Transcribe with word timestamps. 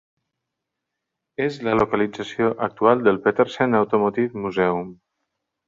És 1.45 1.59
la 1.67 1.75
localització 1.81 2.49
actual 2.69 3.05
del 3.09 3.21
Petersen 3.29 3.81
Automotive 3.83 4.45
Museum. 4.47 4.93